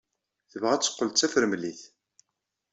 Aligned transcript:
Tebɣa 0.51 0.71
ad 0.75 0.81
teqqel 0.83 1.07
d 1.09 1.15
tafremlit. 1.17 1.81